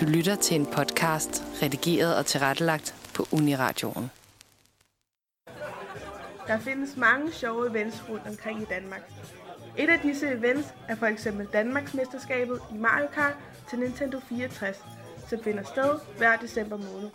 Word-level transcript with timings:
Du 0.00 0.04
lytter 0.04 0.36
til 0.36 0.60
en 0.60 0.66
podcast, 0.66 1.42
redigeret 1.62 2.16
og 2.16 2.26
tilrettelagt 2.26 2.94
på 3.14 3.26
Uniradioen. 3.32 4.10
Der 6.46 6.58
findes 6.58 6.96
mange 6.96 7.32
sjove 7.32 7.70
events 7.70 8.04
rundt 8.08 8.26
omkring 8.26 8.62
i 8.62 8.64
Danmark. 8.64 9.00
Et 9.78 9.90
af 9.90 10.00
disse 10.00 10.28
events 10.28 10.74
er 10.88 10.94
for 10.94 11.06
eksempel 11.06 11.46
Danmarksmesterskabet 11.52 12.60
i 12.74 12.76
Mario 12.76 13.06
Kart 13.06 13.34
til 13.70 13.78
Nintendo 13.78 14.20
64, 14.28 14.84
som 15.28 15.42
finder 15.44 15.62
sted 15.62 15.98
hver 16.18 16.36
december 16.36 16.76
måned. 16.76 17.10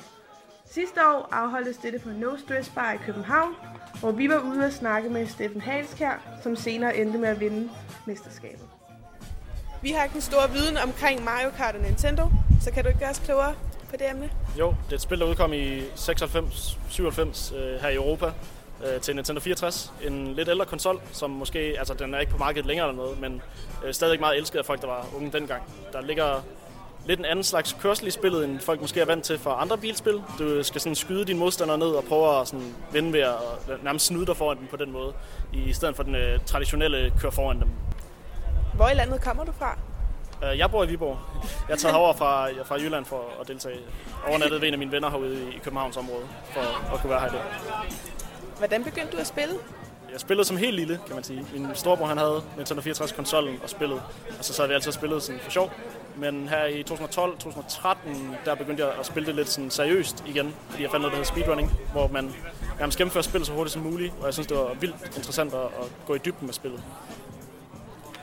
Sidste 0.66 1.00
år 1.08 1.30
afholdtes 1.32 1.78
dette 1.78 2.00
på 2.00 2.10
No 2.10 2.38
Stress 2.38 2.70
Bar 2.70 2.94
i 2.94 2.98
København, 2.98 3.54
hvor 4.00 4.12
vi 4.12 4.30
var 4.30 4.40
ude 4.40 4.66
at 4.66 4.74
snakke 4.74 5.10
med 5.10 5.28
Steffen 5.28 5.62
Halskær, 5.62 6.40
som 6.44 6.56
senere 6.56 6.98
endte 6.98 7.18
med 7.18 7.30
at 7.30 7.40
vinde 7.40 7.70
mesterskabet. 8.08 8.70
Vi 9.82 9.92
har 9.92 10.04
ikke 10.04 10.16
en 10.16 10.22
stor 10.22 10.48
viden 10.48 10.78
omkring 10.78 11.24
Mario 11.24 11.50
Kart 11.58 11.76
og 11.76 11.82
Nintendo, 11.82 12.30
så 12.62 12.72
kan 12.72 12.84
du 12.84 12.88
ikke 12.88 13.00
gøre 13.00 13.10
os 13.10 13.20
klogere 13.20 13.54
på 13.90 13.96
det 14.00 14.10
emne? 14.10 14.30
Jo, 14.60 14.76
det 14.86 14.92
er 14.92 14.96
et 14.96 15.02
spil, 15.02 15.20
der 15.20 15.26
udkom 15.26 15.54
i 15.54 15.80
96-97 15.80 17.56
øh, 17.56 17.82
her 17.82 17.90
i 17.90 17.96
Europa 17.96 18.32
øh, 18.86 19.02
til 19.02 19.16
Nintendo 19.16 19.42
64. 19.42 19.94
En 20.08 20.34
lidt 20.34 20.50
ældre 20.50 20.66
konsol, 20.66 21.02
som 21.12 21.30
måske, 21.30 21.60
altså 21.60 21.94
den 21.94 22.14
er 22.14 22.20
ikke 22.20 22.32
på 22.32 22.38
markedet 22.38 22.66
længere 22.66 22.90
eller 22.90 23.04
noget, 23.04 23.22
men 23.22 23.42
øh, 23.86 23.94
stadig 23.94 24.20
meget 24.20 24.38
elsket 24.38 24.60
af 24.60 24.66
folk, 24.66 24.82
der 24.82 24.88
var 24.88 25.08
unge 25.16 25.32
dengang. 25.32 25.64
Der 25.94 26.02
ligger 26.02 26.42
lidt 27.06 27.20
en 27.20 27.26
anden 27.26 27.44
slags 27.44 27.78
kørsel 27.82 28.08
i 28.08 28.12
spillet, 28.12 28.46
end 28.46 28.60
folk 28.60 28.82
måske 28.82 29.02
er 29.02 29.06
vant 29.06 29.24
til 29.24 29.40
for 29.40 29.52
andre 29.52 29.78
bilspil. 29.78 30.22
Du 30.40 30.64
skal 30.64 30.82
sådan 30.82 30.96
skyde 30.96 31.26
dine 31.26 31.40
modstandere 31.40 31.78
ned 31.78 31.88
og 31.88 32.04
prøve 32.04 32.42
at 32.42 32.48
sådan 32.48 32.76
vinde 32.94 33.14
ved 33.14 33.20
at 33.20 33.36
øh, 33.72 33.84
nærmest 33.84 34.06
snyde 34.06 34.26
dig 34.26 34.38
foran 34.38 34.58
dem 34.58 34.68
på 34.68 34.78
den 34.78 34.92
måde, 34.92 35.14
i 35.54 35.74
stedet 35.74 35.96
for 35.96 36.04
den 36.04 36.16
øh, 36.16 36.40
traditionelle 36.46 37.14
kør 37.22 37.30
foran 37.30 37.60
dem. 37.60 37.70
Hvor 38.80 38.90
i 38.90 38.94
landet 38.94 39.22
kommer 39.22 39.44
du 39.44 39.52
fra? 39.52 39.78
Øh, 40.44 40.58
jeg 40.58 40.72
bor 40.72 40.84
i 40.84 40.88
Viborg. 40.88 41.18
Jeg 41.68 41.74
er 41.74 41.78
taget 41.78 41.96
herover 41.96 42.14
fra, 42.14 42.50
fra 42.64 42.76
Jylland 42.76 43.06
for 43.06 43.24
at 43.42 43.48
deltage. 43.48 43.80
Overnattet 44.28 44.62
ved 44.62 44.68
en 44.68 44.74
af 44.74 44.80
mine 44.80 44.92
venner 44.92 45.10
herude 45.10 45.54
i 45.56 45.60
Københavns 45.64 45.98
område, 45.98 46.26
for 46.54 46.94
at 46.94 47.02
kunne 47.02 47.10
være 47.10 47.20
her 47.20 47.28
i 47.28 47.32
dag. 47.32 47.42
Hvordan 48.58 48.84
begyndte 48.84 49.12
du 49.12 49.18
at 49.18 49.28
spille? 49.28 49.56
Jeg 50.12 50.20
spillede 50.20 50.48
som 50.48 50.58
helt 50.58 50.76
lille, 50.76 51.00
kan 51.08 51.16
man 51.16 51.24
sige. 51.24 51.46
Min 51.54 51.68
storebror 51.74 52.06
han 52.06 52.18
havde 52.18 52.42
Nintendo 52.58 52.82
64-konsollen 52.82 53.60
og 53.64 53.70
spillede, 53.70 54.02
og 54.40 54.46
så 54.46 54.54
sad 54.54 54.68
vi 54.68 54.74
altid 54.74 54.88
og 54.88 54.94
spillede 54.94 55.22
sådan 55.22 55.42
for 55.42 55.52
sjov. 55.52 55.72
Men 56.16 56.50
her 56.50 56.66
i 56.66 56.84
2012-2013, 56.90 57.96
der 58.46 58.56
begyndte 58.56 58.86
jeg 58.86 58.94
at 59.00 59.06
spille 59.06 59.28
det 59.28 59.36
lidt 59.36 59.50
sådan 59.50 59.70
seriøst 59.70 60.24
igen, 60.28 60.56
fordi 60.70 60.84
jeg 60.84 60.92
fandt 60.92 61.02
noget, 61.02 61.12
der 61.12 61.18
hedder 61.18 61.34
speedrunning, 61.34 61.72
hvor 61.92 62.08
man 62.08 62.34
nærmest 62.80 62.98
gennemfører 62.98 63.24
spillet 63.24 63.48
så 63.48 63.54
hurtigt 63.54 63.74
som 63.74 63.82
muligt, 63.82 64.14
og 64.20 64.26
jeg 64.26 64.34
synes, 64.34 64.48
det 64.48 64.58
var 64.58 64.74
vildt 64.80 64.96
interessant 65.18 65.54
at, 65.54 65.60
at 65.60 65.92
gå 66.08 66.16
i 66.16 66.18
dybden 66.18 66.46
med 66.46 66.54
spillet. 66.54 66.84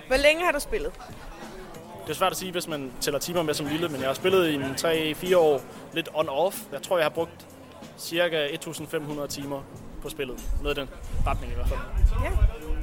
Hvor 0.07 0.17
længe 0.17 0.45
har 0.45 0.53
du 0.53 0.61
spillet? 0.61 0.93
Det 2.05 2.11
er 2.13 2.17
svært 2.17 2.33
at 2.33 2.39
sige, 2.39 2.53
hvis 2.53 2.69
man 2.69 2.93
tæller 3.01 3.21
timer 3.21 3.43
med 3.43 3.55
som 3.55 3.67
lille, 3.67 3.89
men 3.89 4.01
jeg 4.01 4.09
har 4.09 4.15
spillet 4.15 4.49
i 4.49 4.57
3-4 5.33 5.37
år 5.37 5.61
lidt 5.93 6.09
on-off. 6.15 6.73
Jeg 6.73 6.83
tror, 6.83 6.99
jeg 6.99 7.05
har 7.05 7.11
brugt 7.11 7.47
cirka 7.99 8.47
1.500 8.47 9.27
timer 9.27 9.63
på 10.03 10.09
spillet. 10.09 10.41
Noget 10.63 10.79
i 10.79 10.81
den 10.81 10.89
retning 11.27 11.53
i 11.53 11.55
hvert 11.55 11.69
fald. 11.69 11.81
Ja. 12.25 12.31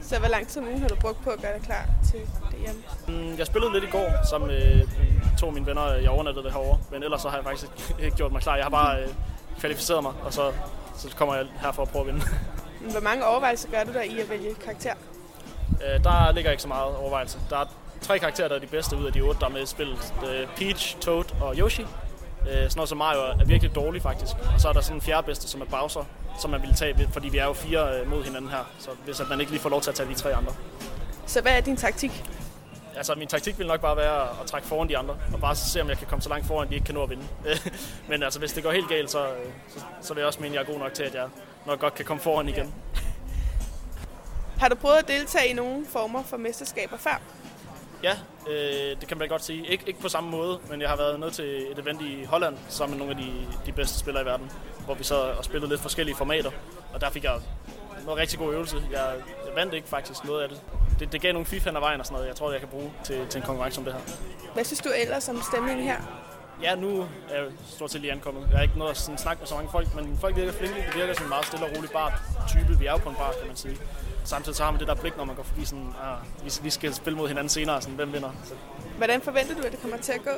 Så 0.01 0.19
hvor 0.19 0.27
lang 0.27 0.47
tid 0.47 0.61
nu 0.61 0.79
har 0.79 0.87
du 0.87 0.95
brugt 0.95 1.23
på 1.23 1.29
at 1.29 1.41
gøre 1.41 1.53
dig 1.53 1.61
klar 1.61 1.85
til 2.11 2.19
det 2.19 2.59
hjemme? 2.59 2.83
Mm, 3.07 3.37
jeg 3.37 3.45
spillede 3.47 3.73
lidt 3.73 3.83
i 3.83 3.87
går 3.87 4.25
sammen 4.29 4.47
med 4.47 4.87
to 5.39 5.47
af 5.47 5.53
mine 5.53 5.65
venner. 5.65 5.93
Jeg 5.93 6.09
overnattede 6.09 6.45
det 6.45 6.53
herovre, 6.53 6.79
men 6.91 7.03
ellers 7.03 7.21
så 7.21 7.29
har 7.29 7.37
jeg 7.37 7.43
faktisk 7.45 7.71
ikke 8.03 8.17
gjort 8.17 8.31
mig 8.31 8.41
klar. 8.41 8.55
Jeg 8.55 8.65
har 8.65 8.69
bare 8.69 9.01
øh, 9.01 9.09
kvalificeret 9.59 10.03
mig, 10.03 10.13
og 10.23 10.33
så, 10.33 10.53
så 10.97 11.15
kommer 11.15 11.35
jeg 11.35 11.45
her 11.61 11.71
for 11.71 11.81
at 11.81 11.89
prøve 11.89 12.01
at 12.01 12.13
vinde. 12.13 12.25
Hvor 12.91 13.01
mange 13.01 13.25
overvejelser 13.25 13.69
gør 13.69 13.83
du 13.83 13.93
der 13.93 14.01
i 14.01 14.19
at 14.19 14.29
vælge 14.29 14.53
karakter? 14.55 14.93
Øh, 15.85 16.03
der 16.03 16.31
ligger 16.31 16.51
ikke 16.51 16.61
så 16.61 16.67
meget 16.67 16.95
overvejelse. 16.95 17.39
Der 17.49 17.57
er 17.57 17.65
tre 18.01 18.19
karakterer, 18.19 18.47
der 18.47 18.55
er 18.55 18.59
de 18.59 18.67
bedste 18.67 18.97
ud 18.97 19.05
af 19.05 19.13
de 19.13 19.21
otte, 19.21 19.39
der 19.39 19.45
er 19.45 19.51
med 19.51 19.63
i 19.63 19.65
spillet. 19.65 20.13
Peach, 20.55 20.99
Toad 20.99 21.25
og 21.41 21.55
Yoshi. 21.55 21.85
sådan 22.45 22.69
noget 22.75 22.89
som 22.89 22.97
Mario 22.97 23.19
er 23.19 23.45
virkelig 23.45 23.75
dårlig 23.75 24.01
faktisk. 24.01 24.31
Og 24.53 24.61
så 24.61 24.69
er 24.69 24.73
der 24.73 24.81
sådan 24.81 24.97
en 24.97 25.01
fjerde 25.01 25.25
bedste, 25.25 25.47
som 25.47 25.61
er 25.61 25.65
Bowser, 25.65 26.03
som 26.39 26.51
man 26.51 26.61
vil 26.61 26.73
tage, 26.75 27.09
fordi 27.11 27.29
vi 27.29 27.37
er 27.37 27.45
jo 27.45 27.53
fire 27.53 28.05
mod 28.05 28.23
hinanden 28.23 28.49
her. 28.49 28.69
Så 28.79 28.89
hvis 29.05 29.19
at 29.19 29.29
man 29.29 29.39
ikke 29.39 29.51
lige 29.51 29.61
får 29.61 29.69
lov 29.69 29.81
til 29.81 29.89
at 29.89 29.95
tage 29.95 30.09
de 30.09 30.13
tre 30.13 30.35
andre. 30.35 30.53
Så 31.25 31.41
hvad 31.41 31.57
er 31.57 31.61
din 31.61 31.77
taktik? 31.77 32.23
Altså, 32.95 33.15
min 33.15 33.27
taktik 33.27 33.59
vil 33.59 33.67
nok 33.67 33.81
bare 33.81 33.97
være 33.97 34.21
at 34.41 34.47
trække 34.47 34.67
foran 34.67 34.89
de 34.89 34.97
andre, 34.97 35.17
og 35.33 35.39
bare 35.39 35.55
se, 35.55 35.81
om 35.81 35.89
jeg 35.89 35.97
kan 35.97 36.07
komme 36.07 36.21
så 36.21 36.29
langt 36.29 36.47
foran, 36.47 36.63
at 36.63 36.69
de 36.69 36.75
ikke 36.75 36.85
kan 36.85 36.95
nå 36.95 37.03
at 37.03 37.09
vinde. 37.09 37.23
Men 38.09 38.23
altså, 38.23 38.39
hvis 38.39 38.53
det 38.53 38.63
går 38.63 38.71
helt 38.71 38.89
galt, 38.89 39.11
så, 39.11 39.27
så, 39.69 39.79
så 40.01 40.13
vil 40.13 40.21
jeg 40.21 40.27
også 40.27 40.39
mene, 40.41 40.59
at 40.59 40.63
jeg 40.63 40.69
er 40.69 40.73
god 40.73 40.79
nok 40.79 40.93
til, 40.93 41.03
at 41.03 41.13
jeg 41.13 41.27
nok 41.65 41.79
godt 41.79 41.95
kan 41.95 42.05
komme 42.05 42.23
foran 42.23 42.49
igen. 42.49 42.73
Har 44.63 44.69
du 44.69 44.75
prøvet 44.75 44.97
at 44.97 45.07
deltage 45.07 45.47
i 45.47 45.53
nogle 45.53 45.85
former 45.89 46.23
for 46.23 46.37
mesterskaber 46.37 46.97
før? 46.97 47.21
Ja, 48.03 48.13
øh, 48.49 48.99
det 49.01 49.07
kan 49.07 49.17
man 49.17 49.27
godt 49.29 49.43
sige. 49.43 49.63
Ik- 49.63 49.87
ikke 49.87 49.99
på 49.99 50.09
samme 50.09 50.29
måde, 50.29 50.59
men 50.69 50.81
jeg 50.81 50.89
har 50.89 50.95
været 50.95 51.19
nede 51.19 51.31
til 51.31 51.71
et 51.71 51.79
event 51.79 52.01
i 52.01 52.23
Holland 52.23 52.57
sammen 52.69 52.97
med 52.97 53.05
nogle 53.07 53.19
af 53.21 53.25
de, 53.27 53.47
de 53.65 53.71
bedste 53.71 53.99
spillere 53.99 54.23
i 54.23 54.25
verden, 54.25 54.51
hvor 54.85 54.93
vi 54.93 55.03
så 55.03 55.15
har 55.35 55.41
spillet 55.41 55.69
lidt 55.69 55.81
forskellige 55.81 56.15
formater, 56.15 56.51
og 56.93 57.01
der 57.01 57.09
fik 57.09 57.23
jeg 57.23 57.33
noget 58.05 58.19
rigtig 58.19 58.39
god 58.39 58.53
øvelse. 58.53 58.77
Jeg, 58.91 59.13
jeg 59.47 59.55
vandt 59.55 59.73
ikke 59.73 59.87
faktisk 59.87 60.23
noget 60.23 60.41
af 60.43 60.49
det. 60.49 60.61
Det, 60.99 61.11
det 61.11 61.21
gav 61.21 61.33
nogle 61.33 61.45
FIFA 61.45 61.69
af 61.69 61.81
vejen 61.81 61.99
og 61.99 62.05
sådan 62.05 62.15
noget, 62.15 62.27
jeg 62.27 62.35
tror, 62.35 62.51
jeg 62.51 62.59
kan 62.59 62.69
bruge 62.69 62.91
til, 63.03 63.27
til 63.29 63.39
en 63.39 63.45
konkurrence 63.45 63.75
som 63.75 63.83
det 63.83 63.93
her. 63.93 64.01
Hvad 64.53 64.63
synes 64.63 64.79
du 64.79 64.89
ellers 65.01 65.29
om 65.29 65.41
stemningen 65.51 65.85
her? 65.85 65.97
Ja, 66.61 66.75
nu 66.75 67.01
er 67.29 67.35
jeg 67.35 67.45
stort 67.67 67.91
set 67.91 68.01
lige 68.01 68.11
ankommet. 68.11 68.47
Jeg 68.49 68.57
har 68.57 68.63
ikke 68.63 68.77
noget 68.77 68.91
at 68.91 68.97
sådan 68.97 69.17
snakke 69.17 69.39
med 69.41 69.47
så 69.47 69.55
mange 69.55 69.71
folk, 69.71 69.95
men 69.95 70.17
folk 70.21 70.35
virker 70.35 70.51
flinke. 70.51 70.75
Det 70.87 70.95
virker 70.95 71.13
som 71.13 71.23
en 71.25 71.29
meget 71.29 71.45
stille 71.45 71.65
og 71.65 71.71
rolig 71.77 71.89
bar-type. 71.91 72.79
Vi 72.79 72.85
er 72.85 72.91
jo 72.91 72.97
på 72.97 73.09
en 73.09 73.15
bar, 73.15 73.31
kan 73.39 73.47
man 73.47 73.55
sige. 73.55 73.77
Samtidig 74.23 74.55
så 74.55 74.63
har 74.63 74.71
man 74.71 74.79
det 74.79 74.87
der 74.87 74.95
blik, 74.95 75.17
når 75.17 75.25
man 75.25 75.35
går 75.35 75.43
forbi 75.43 75.65
sådan, 75.65 75.93
ah, 76.03 76.45
vi, 76.45 76.51
vi 76.63 76.69
skal 76.69 76.93
spille 76.93 77.17
mod 77.17 77.27
hinanden 77.27 77.49
senere, 77.49 77.81
sådan, 77.81 77.95
hvem 77.95 78.13
vinder. 78.13 78.31
Så. 78.45 78.53
Hvordan 78.97 79.21
forventer 79.21 79.55
du, 79.55 79.61
at 79.61 79.71
det 79.71 79.81
kommer 79.81 79.97
til 79.97 80.11
at 80.11 80.23
gå? 80.23 80.31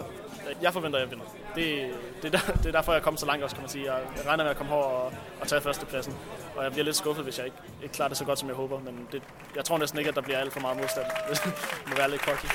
Jeg 0.62 0.73
forventer, 0.73 1.00
at 1.00 1.03
jeg 1.03 1.12
vinder. 1.12 1.25
Det, 1.56 1.96
det, 2.22 2.35
er 2.35 2.38
der, 2.40 2.53
det 2.53 2.66
er 2.66 2.72
derfor, 2.72 2.91
jeg 2.91 3.00
er 3.00 3.03
kommet 3.03 3.19
så 3.19 3.25
langt 3.25 3.44
også, 3.44 3.56
kan 3.56 3.63
man 3.63 3.69
sige. 3.69 3.85
Jeg 3.94 4.01
regner 4.28 4.44
med 4.44 4.51
at 4.51 4.57
komme 4.57 4.72
herover 4.72 4.88
og, 4.88 5.13
og 5.41 5.47
tage 5.47 5.62
førstepladsen. 5.62 6.13
Og 6.56 6.63
jeg 6.63 6.72
bliver 6.72 6.85
lidt 6.85 6.96
skuffet, 6.96 7.23
hvis 7.23 7.38
jeg 7.38 7.46
ikke, 7.46 7.57
ikke 7.84 7.94
klarer 7.94 8.09
det 8.09 8.18
så 8.18 8.25
godt, 8.25 8.40
som 8.40 8.47
jeg 8.47 8.56
håber. 8.56 8.79
Men 8.79 9.07
det, 9.12 9.23
jeg 9.56 9.66
tror 9.66 9.78
næsten 9.78 10.00
ikke, 10.00 10.09
at 10.09 10.16
der 10.16 10.22
bliver 10.22 10.38
alt 10.40 10.53
for 10.53 10.59
meget 10.59 10.78
modstand. 10.78 11.06
Det 11.29 11.90
må 11.90 11.96
være 11.96 12.09
lidt 12.12 12.22
cocky. 12.22 12.46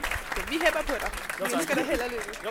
vi 0.50 0.56
hæpper 0.64 0.82
på 0.86 0.94
dig. 1.00 1.10
Jo, 1.40 1.44
Vi 1.44 1.54
ønsker 1.54 1.74
dig 1.74 1.84
held 1.84 2.00
og 2.00 2.10
lykke. 2.10 2.38
Jo. 2.44 2.50